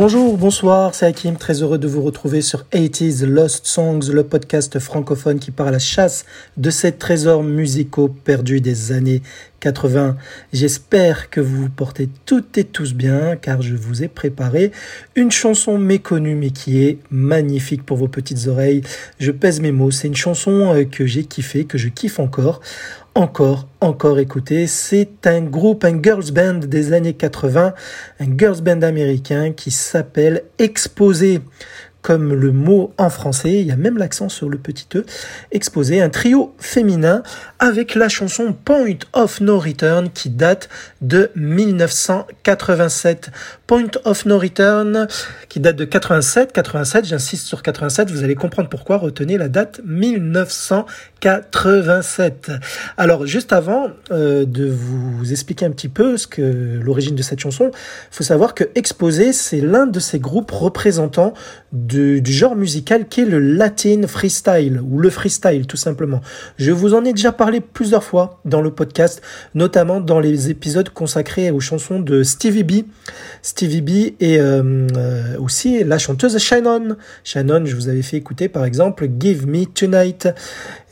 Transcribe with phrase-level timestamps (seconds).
[0.00, 4.78] Bonjour, bonsoir, c'est Hakim, très heureux de vous retrouver sur 80s Lost Songs, le podcast
[4.78, 6.24] francophone qui part à la chasse
[6.56, 9.22] de ces trésors musicaux perdus des années
[9.58, 10.16] 80.
[10.52, 14.70] J'espère que vous vous portez toutes et tous bien car je vous ai préparé
[15.16, 18.82] une chanson méconnue mais qui est magnifique pour vos petites oreilles.
[19.18, 22.60] Je pèse mes mots, c'est une chanson euh, que j'ai kiffé, que je kiffe encore
[23.18, 24.68] encore, encore écouter.
[24.68, 27.74] C'est un groupe, un girls band des années 80,
[28.20, 31.40] un girls band américain qui s'appelle Exposé
[32.00, 35.04] comme le mot en français, il y a même l'accent sur le petit e,
[35.50, 37.24] exposé, un trio féminin
[37.58, 40.68] avec la chanson Point of No Return qui date
[41.02, 43.30] de 1987.
[43.68, 45.06] Point of No Return
[45.50, 49.82] qui date de 87, 87, j'insiste sur 87, vous allez comprendre pourquoi, retenez la date
[49.84, 52.50] 1987.
[52.96, 57.40] Alors juste avant euh, de vous expliquer un petit peu ce que l'origine de cette
[57.40, 61.34] chanson, il faut savoir que Exposé, c'est l'un de ces groupes représentants
[61.72, 66.22] du, genre musical qui est le latin freestyle ou le freestyle tout simplement.
[66.58, 69.20] Je vous en ai déjà parlé plusieurs fois dans le podcast,
[69.54, 72.72] notamment dans les épisodes consacrés aux chansons de Stevie B.
[73.58, 76.96] Stevie B et euh, euh, aussi la chanteuse Shannon.
[77.24, 80.28] Shannon, je vous avais fait écouter par exemple Give Me Tonight.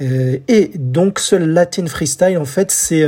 [0.01, 3.05] Euh, et donc ce latin freestyle en fait c'est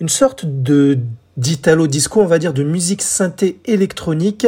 [0.00, 0.98] une sorte de
[1.38, 4.46] d'italo disco, on va dire de musique synthé électronique,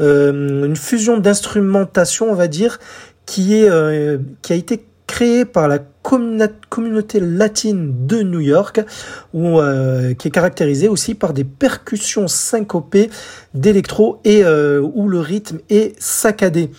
[0.00, 2.78] euh, une fusion d'instrumentation, on va dire,
[3.26, 5.80] qui est euh, qui a été créée par la
[6.68, 8.80] communauté latine de New York,
[9.34, 13.10] euh, qui est caractérisée aussi par des percussions syncopées
[13.54, 16.70] d'électro et où le rythme est saccadé.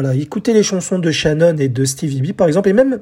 [0.00, 3.00] Voilà, écoutez les chansons de Shannon et de Stevie B par exemple, et même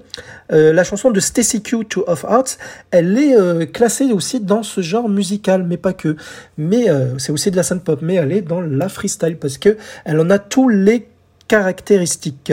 [0.52, 2.56] euh, la chanson de Stacy Q to of Arts,
[2.92, 6.16] elle est euh, classée aussi dans ce genre musical, mais pas que.
[6.56, 9.58] Mais euh, c'est aussi de la synth pop, mais elle est dans la freestyle parce
[9.58, 11.08] que elle en a tous les
[11.48, 12.52] caractéristiques.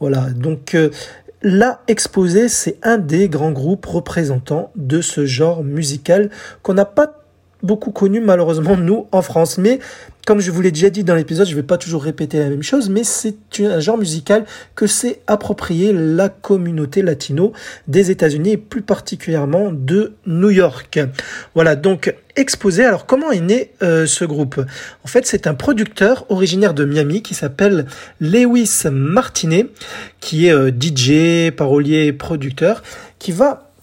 [0.00, 0.76] Voilà, donc
[1.46, 6.30] La Exposé, c'est un des grands groupes représentants de ce genre musical
[6.62, 7.23] qu'on n'a pas
[7.64, 9.58] beaucoup connu malheureusement nous en France.
[9.58, 9.80] Mais
[10.26, 12.48] comme je vous l'ai déjà dit dans l'épisode, je ne vais pas toujours répéter la
[12.48, 14.44] même chose, mais c'est un genre musical
[14.74, 17.52] que s'est approprié la communauté latino
[17.88, 21.00] des États-Unis et plus particulièrement de New York.
[21.54, 22.84] Voilà, donc exposé.
[22.84, 24.60] Alors comment est né euh, ce groupe?
[25.04, 27.86] En fait, c'est un producteur originaire de Miami qui s'appelle
[28.20, 29.66] Lewis Martinet,
[30.20, 32.82] qui est euh, DJ, parolier, producteur,
[33.18, 33.73] qui va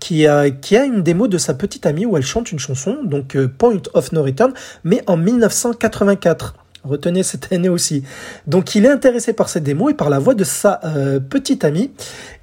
[0.00, 2.98] qui a, qui a une démo de sa petite amie où elle chante une chanson,
[3.04, 4.52] donc euh, Point of No Return,
[4.84, 6.54] mais en 1984.
[6.84, 8.04] Retenez cette année aussi.
[8.46, 11.64] Donc il est intéressé par cette démo et par la voix de sa euh, petite
[11.64, 11.90] amie.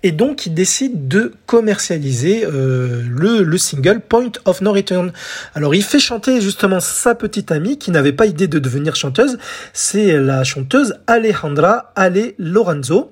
[0.04, 5.14] Et donc il décide de commercialiser euh, le, le single Point of No Return.
[5.56, 9.38] Alors il fait chanter justement sa petite amie qui n'avait pas idée de devenir chanteuse.
[9.72, 13.12] C'est la chanteuse Alejandra Ale Lorenzo.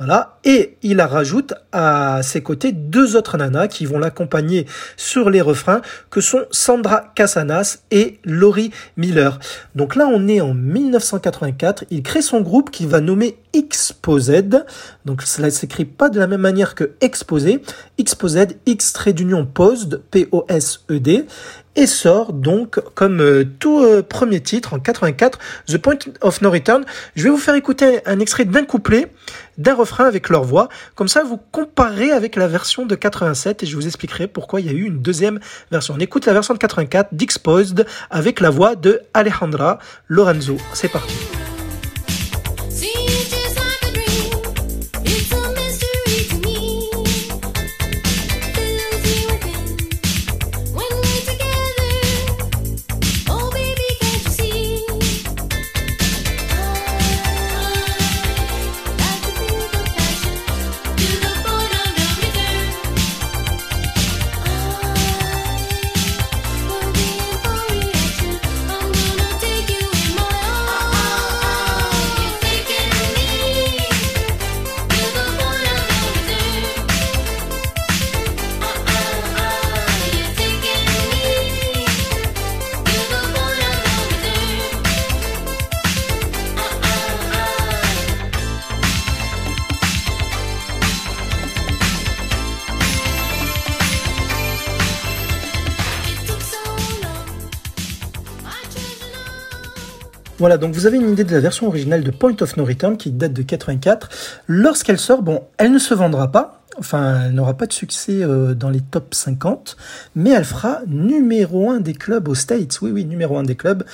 [0.00, 0.38] Voilà.
[0.44, 4.64] Et il la rajoute à ses côtés deux autres nanas qui vont l'accompagner
[4.96, 9.38] sur les refrains, que sont Sandra Casanas et Laurie Miller.
[9.74, 11.84] Donc là, on est en 1984.
[11.90, 14.64] Il crée son groupe qui va nommer Exposed.
[15.10, 17.60] Donc cela s'écrit pas de la même manière que exposé.
[17.98, 21.26] Exposed, X trait d'union posed, P-O-S-E-D
[21.74, 26.50] et sort donc comme euh, tout euh, premier titre en 84 The Point of No
[26.52, 26.84] Return.
[27.16, 29.10] Je vais vous faire écouter un extrait d'un couplet,
[29.58, 30.68] d'un refrain avec leur voix.
[30.94, 34.66] Comme ça, vous comparez avec la version de 87 et je vous expliquerai pourquoi il
[34.66, 35.40] y a eu une deuxième
[35.72, 35.94] version.
[35.96, 40.56] On écoute la version de 84 d'Exposed avec la voix de Alejandra Lorenzo.
[40.72, 41.16] C'est parti.
[100.40, 102.96] Voilà, donc vous avez une idée de la version originale de Point of No Return
[102.96, 104.08] qui date de 84.
[104.46, 108.54] Lorsqu'elle sort, bon, elle ne se vendra pas, enfin, elle n'aura pas de succès euh,
[108.54, 109.76] dans les top 50,
[110.16, 112.80] mais elle fera numéro 1 des clubs aux States.
[112.82, 113.84] Oui, oui, numéro 1 des clubs.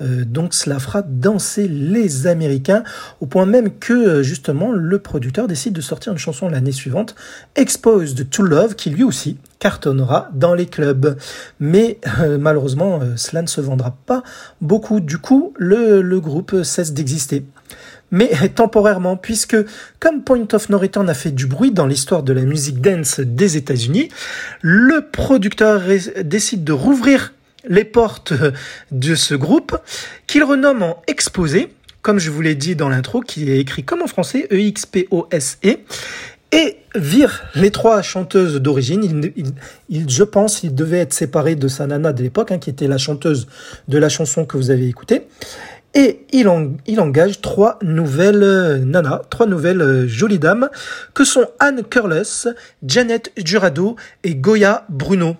[0.00, 2.82] Euh, donc cela fera danser les Américains,
[3.20, 7.14] au point même que euh, justement le producteur décide de sortir une chanson l'année suivante,
[7.54, 11.16] Exposed to Love, qui lui aussi cartonnera dans les clubs.
[11.60, 12.00] Mais
[12.40, 14.24] malheureusement, cela ne se vendra pas
[14.60, 14.98] beaucoup.
[14.98, 17.44] Du coup, le groupe cesse d'exister
[18.12, 19.56] mais temporairement, puisque
[19.98, 23.18] comme Point of No Return a fait du bruit dans l'histoire de la musique dance
[23.18, 24.10] des États-Unis,
[24.60, 25.82] le producteur
[26.22, 27.32] décide de rouvrir
[27.68, 28.32] les portes
[28.92, 29.76] de ce groupe,
[30.28, 31.72] qu'il renomme en Exposé,
[32.02, 35.76] comme je vous l'ai dit dans l'intro, qui est écrit comme en français, E-X-P-O-S-E, e,
[36.54, 39.32] et vire les trois chanteuses d'origine.
[39.88, 42.98] Je pense il devait être séparé de sa nana de l'époque, hein, qui était la
[42.98, 43.48] chanteuse
[43.88, 45.22] de la chanson que vous avez écoutée.
[45.94, 50.70] Et il, engage trois nouvelles euh, nanas, trois nouvelles euh, jolies dames,
[51.12, 52.48] que sont Anne Curless,
[52.82, 55.36] Janet Jurado et Goya Bruno.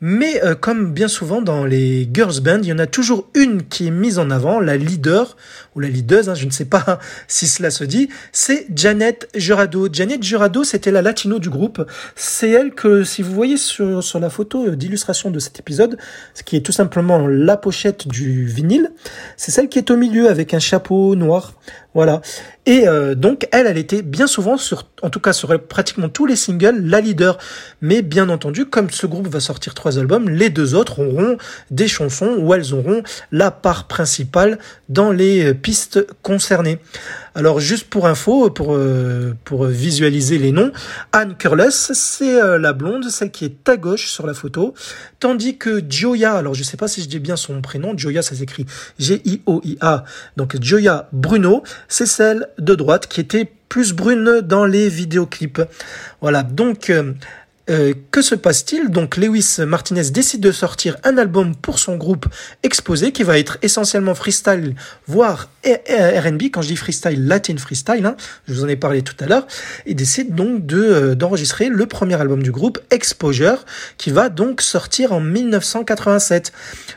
[0.00, 3.62] Mais euh, comme bien souvent dans les girls band, il y en a toujours une
[3.62, 5.36] qui est mise en avant, la leader
[5.74, 6.98] ou la leaduse, hein, je ne sais pas
[7.28, 9.88] si cela se dit, c'est Janet Jurado.
[9.90, 11.82] Janet Jurado, c'était la latino du groupe.
[12.14, 15.96] C'est elle que, si vous voyez sur, sur la photo d'illustration de cet épisode,
[16.34, 18.90] ce qui est tout simplement la pochette du vinyle,
[19.36, 21.54] c'est celle qui est au milieu avec un chapeau noir.
[21.96, 22.20] Voilà.
[22.66, 24.56] Et euh, donc elle, elle était bien souvent
[25.00, 27.38] en tout cas sur pratiquement tous les singles, la leader.
[27.80, 31.38] Mais bien entendu, comme ce groupe va sortir trois albums, les deux autres auront
[31.70, 33.02] des chansons où elles auront
[33.32, 34.58] la part principale
[34.90, 36.80] dans les pistes concernées.
[37.36, 40.72] Alors juste pour info, pour, euh, pour visualiser les noms,
[41.12, 44.72] Anne Curless, c'est euh, la blonde, celle qui est à gauche sur la photo,
[45.20, 48.34] tandis que Joya, alors je sais pas si je dis bien son prénom, Joya ça
[48.34, 48.64] s'écrit
[48.98, 50.04] G-I-O-I-A,
[50.38, 55.60] donc Joya Bruno, c'est celle de droite qui était plus brune dans les vidéoclips.
[56.22, 56.90] Voilà, donc
[57.68, 62.26] euh, que se passe-t-il Donc Lewis Martinez décide de sortir un album pour son groupe
[62.62, 64.74] Exposé qui va être essentiellement freestyle,
[65.06, 66.44] voire R&B.
[66.52, 68.16] Quand je dis freestyle, latin freestyle, hein,
[68.46, 69.46] je vous en ai parlé tout à l'heure.
[69.86, 73.64] Il décide donc de euh, d'enregistrer le premier album du groupe Exposure
[73.98, 76.52] qui va donc sortir en 1987.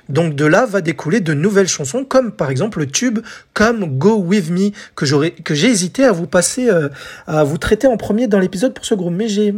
[0.07, 3.19] Donc de là va découler de nouvelles chansons comme par exemple le tube
[3.53, 5.05] comme Go With Me que
[5.41, 6.89] que j'ai hésité à vous passer euh,
[7.27, 9.53] à vous traiter en premier dans l'épisode pour ce groupe mais j'ai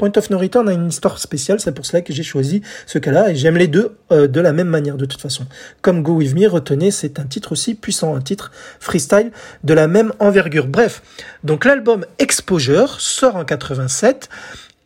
[0.00, 2.98] Point of No Return a une histoire spéciale, c'est pour cela que j'ai choisi ce
[2.98, 5.44] cas-là, et j'aime les deux euh, de la même manière de toute façon.
[5.82, 8.50] Comme Go With Me, retenez, c'est un titre aussi puissant, un titre
[8.80, 9.30] freestyle
[9.62, 10.68] de la même envergure.
[10.68, 11.02] Bref,
[11.44, 14.30] donc l'album Exposure sort en 87,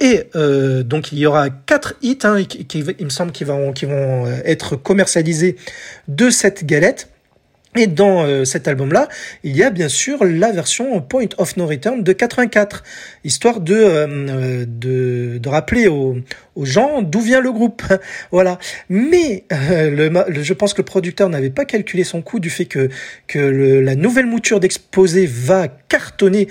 [0.00, 2.66] et euh, donc il y aura quatre hits, hein, qui,
[2.98, 5.54] il me semble, qui vont, euh, être commercialisés
[6.08, 7.08] de cette galette.
[7.76, 9.08] Et dans euh, cet album-là,
[9.42, 12.84] il y a bien sûr la version Point of No Return de 84,
[13.24, 16.16] histoire de, euh, de, de, rappeler aux,
[16.54, 17.82] aux gens d'où vient le groupe.
[18.30, 18.60] voilà.
[18.88, 22.66] Mais euh, le, je pense que le producteur n'avait pas calculé son coût du fait
[22.66, 22.90] que,
[23.26, 26.48] que le, la nouvelle mouture d'exposé va cartonner,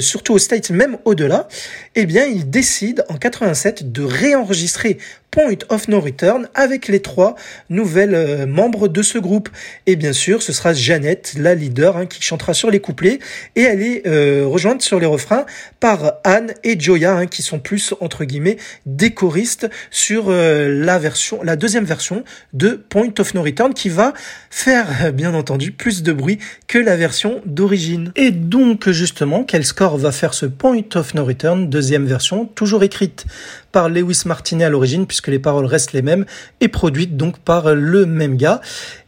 [0.00, 1.48] surtout aux States, même au-delà.
[1.94, 4.98] Eh bien, il décide en 87 de réenregistrer
[5.34, 7.34] Point of No Return avec les trois
[7.68, 9.48] nouvelles euh, membres de ce groupe.
[9.84, 13.18] Et bien sûr, ce sera Jeannette, la leader, hein, qui chantera sur les couplets
[13.56, 15.44] et elle est euh, rejointe sur les refrains
[15.80, 21.00] par Anne et Joya, hein, qui sont plus entre guillemets des choristes sur euh, la
[21.00, 22.22] version, la deuxième version
[22.52, 24.12] de Point of No Return, qui va
[24.50, 26.38] faire bien entendu plus de bruit
[26.68, 28.12] que la version d'origine.
[28.14, 32.84] Et donc justement, quel score va faire ce Point of No Return, deuxième version, toujours
[32.84, 33.26] écrite
[33.74, 36.24] par Lewis Martinet à l'origine, puisque les paroles restent les mêmes,
[36.60, 38.60] et produite donc par le même gars.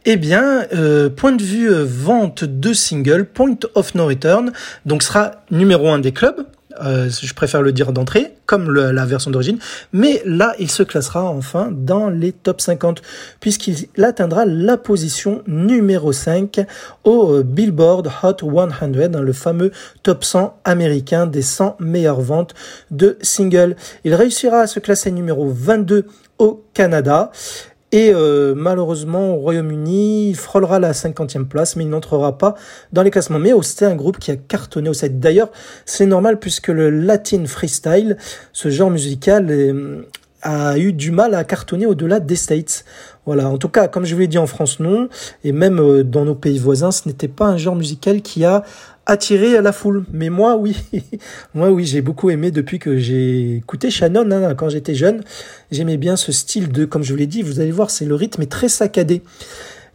[0.05, 4.51] Eh bien, euh, point de vue euh, vente de single, Point of No Return,
[4.85, 6.45] donc sera numéro un des clubs,
[6.83, 9.57] euh, je préfère le dire d'entrée, comme la version d'origine,
[9.93, 13.01] mais là, il se classera enfin dans les top 50,
[13.39, 16.65] puisqu'il atteindra la position numéro 5
[17.03, 19.71] au euh, Billboard Hot 100, dans le fameux
[20.03, 22.53] top 100 américain des 100 meilleures ventes
[22.91, 23.75] de singles.
[24.03, 26.05] Il réussira à se classer numéro 22
[26.39, 27.31] au Canada
[27.91, 32.55] et euh, malheureusement, au Royaume-Uni, il frôlera la 50e place, mais il n'entrera pas
[32.91, 33.39] dans les classements.
[33.39, 35.19] Mais c'est un groupe qui a cartonné au set.
[35.19, 35.49] D'ailleurs,
[35.85, 38.17] c'est normal puisque le Latin Freestyle,
[38.51, 40.05] ce genre musical,
[40.41, 42.85] a eu du mal à cartonner au-delà des States.
[43.27, 43.49] Voilà.
[43.49, 45.09] En tout cas, comme je vous l'ai dit en France, non.
[45.43, 48.63] Et même euh, dans nos pays voisins, ce n'était pas un genre musical qui a
[49.05, 50.05] attiré la foule.
[50.13, 50.77] Mais moi, oui,
[51.53, 55.23] moi, oui, j'ai beaucoup aimé depuis que j'ai écouté Shannon hein, quand j'étais jeune.
[55.71, 58.15] J'aimais bien ce style de, comme je vous l'ai dit, vous allez voir, c'est le
[58.15, 59.21] rythme est très saccadé.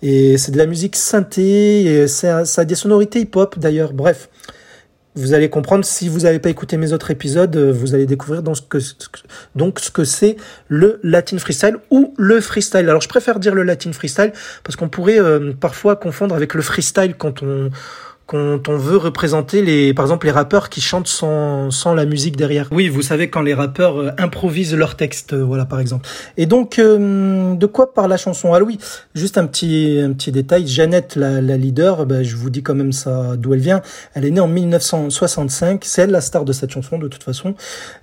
[0.03, 3.95] Et c'est de la musique synthé, et ça a des sonorités hip-hop d'ailleurs.
[3.95, 4.29] Bref,
[5.15, 8.43] vous allez comprendre si vous n'avez pas écouté mes autres épisodes, euh, vous allez découvrir
[8.43, 8.57] donc
[9.81, 10.37] ce que c'est
[10.69, 12.89] le Latin freestyle ou le freestyle.
[12.89, 14.33] Alors je préfère dire le Latin freestyle
[14.65, 17.71] parce qu'on pourrait euh, parfois confondre avec le freestyle quand on
[18.27, 22.37] quand on veut représenter les, par exemple, les rappeurs qui chantent sans, sans la musique
[22.37, 22.69] derrière.
[22.71, 26.09] Oui, vous savez quand les rappeurs euh, improvisent leur texte, euh, voilà par exemple.
[26.37, 28.55] Et donc, euh, de quoi parle la chanson?
[28.55, 28.79] Ah oui,
[29.15, 30.67] juste un petit, un petit détail.
[30.67, 33.83] Jeannette, la, la leader, ben, je vous dis quand même ça d'où elle vient.
[34.15, 35.85] Elle est née en 1965.
[35.85, 37.55] C'est elle la star de cette chanson de toute façon.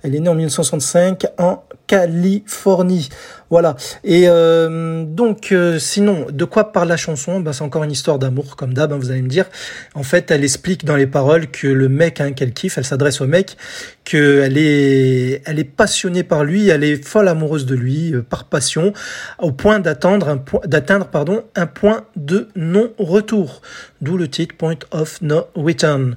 [0.02, 3.08] Elle est née en 1965 en Californie.
[3.50, 3.74] Voilà.
[4.04, 7.40] Et euh, donc, euh, sinon, de quoi parle la chanson?
[7.40, 9.46] Ben, C'est encore une histoire d'amour, comme d'hab, hein, vous allez me dire.
[9.94, 13.20] En fait, elle explique dans les paroles que le mec hein, qu'elle kiffe, elle s'adresse
[13.20, 13.56] au mec,
[14.04, 18.44] qu'elle est, elle est passionnée par lui, elle est folle amoureuse de lui, euh, par
[18.44, 18.92] passion,
[19.40, 23.62] au point d'attendre un point, d'atteindre pardon, un point de non-retour.
[24.00, 26.14] D'où le titre Point of No Return.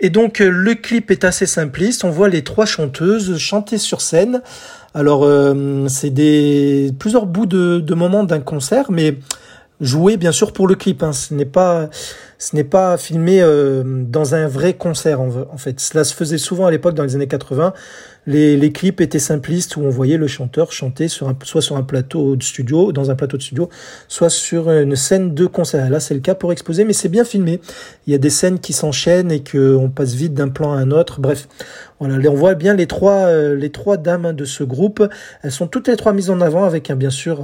[0.00, 2.04] Et donc, le clip est assez simpliste.
[2.04, 4.42] On voit les trois chanteuses chanter sur scène.
[4.94, 9.18] Alors, euh, c'est des plusieurs bouts de, de moments d'un concert, mais
[9.80, 11.02] joué bien sûr pour le clip.
[11.02, 11.12] Hein.
[11.12, 11.88] Ce n'est pas,
[12.38, 15.80] ce n'est pas filmé euh, dans un vrai concert en, fait.
[15.80, 17.72] Cela se faisait souvent à l'époque dans les années 80.
[18.26, 22.42] Les, clips étaient simplistes où on voyait le chanteur chanter soit sur un plateau de
[22.42, 23.68] studio, dans un plateau de studio,
[24.08, 25.90] soit sur une scène de concert.
[25.90, 27.60] Là, c'est le cas pour exposer, mais c'est bien filmé.
[28.06, 30.76] Il y a des scènes qui s'enchaînent et que on passe vite d'un plan à
[30.76, 31.20] un autre.
[31.20, 31.48] Bref,
[32.00, 35.06] voilà, on voit bien les trois, euh, les trois dames de ce groupe.
[35.42, 37.42] Elles sont toutes les trois mises en avant avec un bien sûr.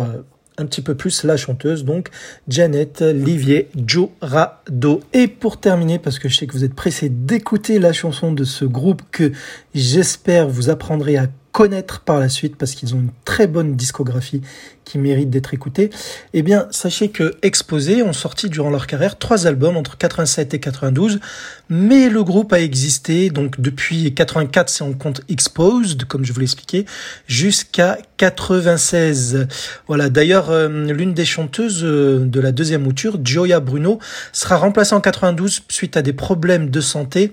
[0.61, 2.11] Un petit peu plus la chanteuse, donc
[2.47, 5.01] Janet Livier Jurado.
[5.15, 8.45] Et pour terminer, parce que je sais que vous êtes pressé d'écouter la chanson de
[8.45, 9.33] ce groupe que
[9.75, 14.43] j'espère vous apprendrez à connaître par la suite parce qu'ils ont une très bonne discographie
[14.91, 15.91] qui mérite d'être écoutée,
[16.35, 20.59] eh bien, sachez que Exposé ont sorti durant leur carrière trois albums entre 87 et
[20.59, 21.21] 92,
[21.69, 26.41] mais le groupe a existé donc depuis 84 si on compte Exposed, comme je vous
[26.41, 26.87] l'ai expliqué,
[27.29, 29.47] jusqu'à 96.
[29.87, 30.11] Voilà.
[30.11, 34.01] D'ailleurs, euh, l'une des chanteuses euh, de la deuxième mouture, Gioia Bruno,
[34.33, 37.31] sera remplacée en 92 suite à des problèmes de santé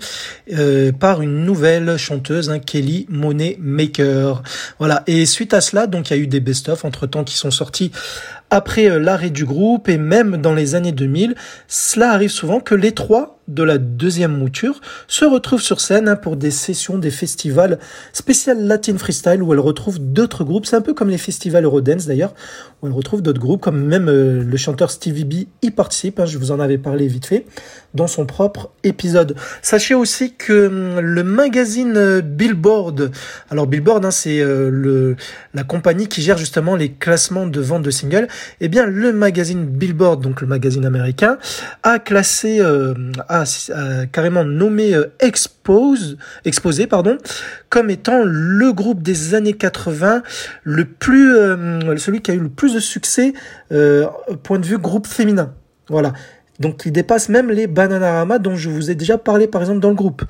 [0.54, 4.44] euh, par une nouvelle chanteuse, hein, Kelly Monet Maker.
[4.78, 5.04] Voilà.
[5.08, 7.47] Et suite à cela, donc il y a eu des best-of entre temps qui sont
[7.52, 7.92] sortis
[8.50, 11.36] après l'arrêt du groupe et même dans les années 2000.
[11.68, 16.16] Cela arrive souvent que les trois de la deuxième mouture se retrouve sur scène hein,
[16.16, 17.80] pour des sessions, des festivals
[18.12, 20.66] spécial Latin Freestyle où elle retrouve d'autres groupes.
[20.66, 22.34] C'est un peu comme les festivals Eurodance d'ailleurs,
[22.82, 26.26] où elle retrouve d'autres groupes, comme même euh, le chanteur Stevie B y participe, hein,
[26.26, 27.46] je vous en avais parlé vite fait,
[27.94, 29.36] dans son propre épisode.
[29.62, 33.12] Sachez aussi que hum, le magazine euh, Billboard,
[33.50, 35.16] alors Billboard hein, c'est euh, le
[35.54, 38.28] la compagnie qui gère justement les classements de vente de singles,
[38.62, 41.38] eh bien le magazine Billboard, donc le magazine américain,
[41.84, 42.62] a classé,
[44.12, 47.18] carrément nommé euh, Expose, Exposé pardon,
[47.70, 50.24] comme étant le groupe des années 80
[50.64, 53.34] le plus, euh, celui qui a eu le plus de succès
[53.72, 54.08] euh,
[54.44, 55.54] point de vue groupe féminin.
[55.90, 56.14] Voilà.
[56.60, 59.90] Donc il dépasse même les Bananarama dont je vous ai déjà parlé par exemple dans
[59.90, 60.24] le groupe.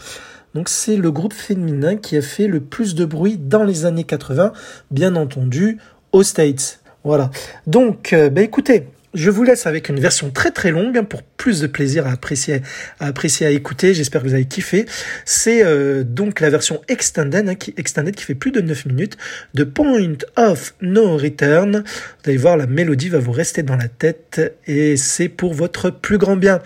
[0.53, 4.03] Donc c'est le groupe féminin qui a fait le plus de bruit dans les années
[4.03, 4.53] 80,
[4.91, 5.77] bien entendu
[6.11, 6.79] aux States.
[7.03, 7.29] Voilà.
[7.67, 11.67] Donc, bah écoutez, je vous laisse avec une version très très longue pour plus de
[11.67, 12.61] plaisir à apprécier,
[12.99, 13.93] à apprécier à écouter.
[13.93, 14.85] J'espère que vous avez kiffé.
[15.25, 19.17] C'est euh, donc la version extended, hein, qui, extended qui fait plus de 9 minutes
[19.53, 21.83] de Point of No Return.
[21.85, 25.89] Vous allez voir, la mélodie va vous rester dans la tête et c'est pour votre
[25.89, 26.61] plus grand bien.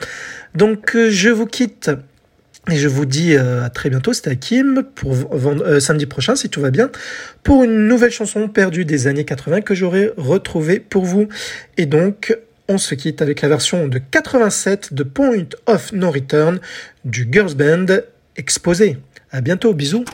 [0.56, 1.92] Donc euh, je vous quitte
[2.70, 6.50] et je vous dis euh, à très bientôt, c'était Hakim, pour euh, samedi prochain, si
[6.50, 6.92] tout va bien,
[7.42, 11.28] pour une nouvelle chanson perdue des années 80 que j'aurai retrouvée pour vous.
[11.78, 12.38] Et donc,
[12.68, 16.60] on se quitte avec la version de 87 de Point of No Return
[17.04, 17.88] du Girls Band
[18.38, 18.98] exposé.
[19.32, 20.06] À bientôt, bisous